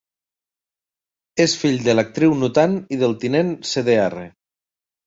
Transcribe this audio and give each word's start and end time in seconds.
És 1.45 1.53
fill 1.65 1.77
de 1.89 1.97
l'actriu 1.99 2.35
Nutan 2.41 2.77
i 2.97 3.01
del 3.05 3.17
tinent 3.27 3.57
Cdr. 3.75 4.29